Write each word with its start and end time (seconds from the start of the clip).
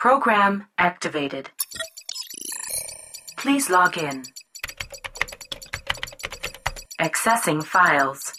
Program 0.00 0.64
activated. 0.78 1.50
Please 3.36 3.68
log 3.68 3.98
in. 3.98 4.22
Accessing 7.00 7.62
files. 7.62 8.32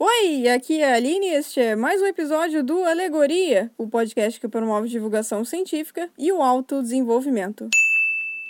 Oi, 0.00 0.48
aqui 0.48 0.80
é 0.80 0.92
a 0.92 0.96
Aline 0.96 1.26
e 1.26 1.34
este 1.34 1.60
é 1.60 1.76
mais 1.76 2.02
um 2.02 2.06
episódio 2.06 2.64
do 2.64 2.82
Alegoria, 2.82 3.70
o 3.78 3.86
podcast 3.86 4.40
que 4.40 4.48
promove 4.48 4.88
divulgação 4.88 5.44
científica 5.44 6.10
e 6.18 6.32
o 6.32 6.42
autodesenvolvimento. 6.42 7.70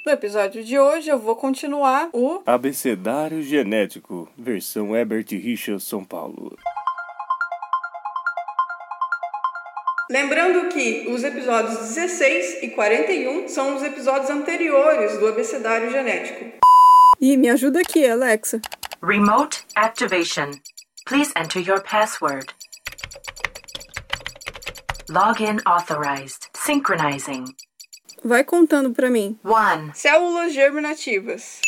No 0.07 0.11
episódio 0.11 0.65
de 0.65 0.79
hoje 0.79 1.11
eu 1.11 1.19
vou 1.19 1.37
continuar 1.37 2.09
o 2.15 2.41
Abecedário 2.47 3.43
Genético, 3.43 4.27
versão 4.39 4.97
Herbert 4.97 5.27
Richard 5.33 5.83
São 5.83 6.03
Paulo. 6.03 6.57
Lembrando 10.11 10.69
que 10.71 11.07
os 11.09 11.23
episódios 11.23 11.79
16 11.79 12.65
e 12.65 12.71
41 12.71 13.47
são 13.47 13.77
os 13.77 13.83
episódios 13.85 14.29
anteriores 14.29 15.17
do 15.21 15.29
abecedário 15.29 15.89
genético. 15.89 16.47
E 17.21 17.37
me 17.37 17.49
ajuda 17.49 17.79
aqui, 17.79 18.05
Alexa. 18.05 18.61
Remote 19.01 19.65
activation. 19.77 20.59
Please 21.07 21.33
enter 21.37 21.61
your 21.61 21.81
password. 21.81 22.53
Login 25.09 25.61
authorized. 25.65 26.49
Synchronizing. 26.57 27.45
Vai 28.25 28.43
contando 28.43 28.91
para 28.91 29.09
mim. 29.09 29.39
1. 29.45 29.95
Células 29.95 30.53
germinativas 30.53 31.61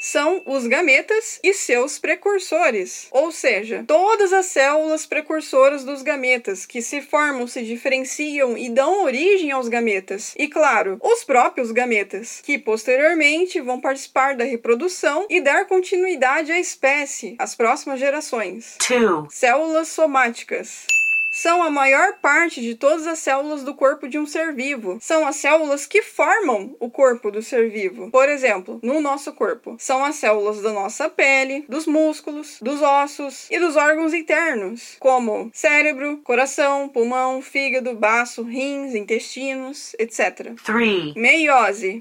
são 0.00 0.42
os 0.46 0.66
gametas 0.66 1.38
e 1.44 1.52
seus 1.52 1.98
precursores, 1.98 3.06
ou 3.10 3.30
seja, 3.30 3.84
todas 3.86 4.32
as 4.32 4.46
células 4.46 5.04
precursoras 5.04 5.84
dos 5.84 6.00
gametas 6.00 6.64
que 6.64 6.80
se 6.80 7.02
formam, 7.02 7.46
se 7.46 7.62
diferenciam 7.62 8.56
e 8.56 8.70
dão 8.70 9.04
origem 9.04 9.50
aos 9.50 9.68
gametas. 9.68 10.34
E 10.38 10.48
claro, 10.48 10.98
os 11.02 11.22
próprios 11.22 11.70
gametas, 11.70 12.40
que 12.42 12.58
posteriormente 12.58 13.60
vão 13.60 13.78
participar 13.78 14.34
da 14.34 14.44
reprodução 14.44 15.26
e 15.28 15.40
dar 15.40 15.66
continuidade 15.66 16.50
à 16.50 16.58
espécie, 16.58 17.36
às 17.38 17.54
próximas 17.54 18.00
gerações. 18.00 18.78
2. 18.88 19.26
Células 19.28 19.88
somáticas 19.88 20.86
são 21.30 21.62
a 21.62 21.70
maior 21.70 22.14
parte 22.14 22.60
de 22.60 22.74
todas 22.74 23.06
as 23.06 23.18
células 23.18 23.62
do 23.62 23.74
corpo 23.74 24.08
de 24.08 24.18
um 24.18 24.26
ser 24.26 24.52
vivo. 24.52 24.98
São 25.00 25.26
as 25.26 25.36
células 25.36 25.86
que 25.86 26.02
formam 26.02 26.76
o 26.80 26.90
corpo 26.90 27.30
do 27.30 27.42
ser 27.42 27.70
vivo. 27.70 28.10
Por 28.10 28.28
exemplo, 28.28 28.80
no 28.82 29.00
nosso 29.00 29.32
corpo, 29.32 29.76
são 29.78 30.04
as 30.04 30.16
células 30.16 30.60
da 30.60 30.72
nossa 30.72 31.08
pele, 31.08 31.64
dos 31.68 31.86
músculos, 31.86 32.58
dos 32.60 32.82
ossos 32.82 33.48
e 33.50 33.58
dos 33.58 33.76
órgãos 33.76 34.12
internos, 34.12 34.96
como 34.98 35.50
cérebro, 35.54 36.18
coração, 36.24 36.88
pulmão, 36.88 37.40
fígado, 37.40 37.94
baço, 37.94 38.42
rins, 38.42 38.94
intestinos, 38.94 39.94
etc. 39.98 40.54
3. 40.64 41.14
Meiose 41.14 41.98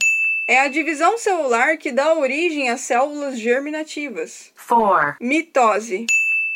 é 0.48 0.62
a 0.62 0.68
divisão 0.68 1.18
celular 1.18 1.78
que 1.78 1.92
dá 1.92 2.14
origem 2.16 2.70
às 2.70 2.82
células 2.82 3.38
germinativas. 3.38 4.52
4. 4.68 5.18
Mitose 5.22 6.08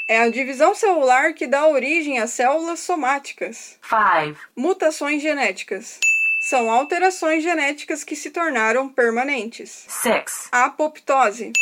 é 0.08 0.20
a 0.20 0.30
divisão 0.30 0.76
celular 0.76 1.34
que 1.34 1.48
dá 1.48 1.68
origem 1.68 2.20
às 2.20 2.32
células 2.32 2.80
somáticas. 2.80 3.78
5. 3.88 4.40
Mutações 4.56 5.22
genéticas 5.22 6.00
são 6.40 6.70
alterações 6.70 7.42
genéticas 7.42 8.04
que 8.04 8.16
se 8.16 8.30
tornaram 8.30 8.90
permanentes. 8.90 9.86
6. 9.88 10.50
A 10.52 10.66
apoptose 10.66 11.54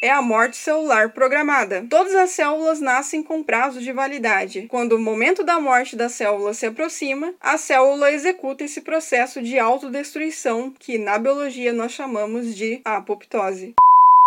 é 0.00 0.10
a 0.10 0.20
morte 0.20 0.56
celular 0.56 1.10
programada. 1.10 1.86
Todas 1.88 2.14
as 2.14 2.30
células 2.30 2.80
nascem 2.80 3.22
com 3.22 3.42
prazo 3.42 3.80
de 3.80 3.92
validade. 3.92 4.66
Quando 4.68 4.96
o 4.96 4.98
momento 4.98 5.42
da 5.42 5.58
morte 5.58 5.96
da 5.96 6.10
célula 6.10 6.52
se 6.52 6.66
aproxima, 6.66 7.32
a 7.40 7.56
célula 7.56 8.12
executa 8.12 8.64
esse 8.64 8.82
processo 8.82 9.40
de 9.40 9.58
autodestruição 9.58 10.74
que 10.78 10.98
na 10.98 11.16
biologia 11.16 11.72
nós 11.72 11.92
chamamos 11.92 12.54
de 12.54 12.82
apoptose. 12.84 13.74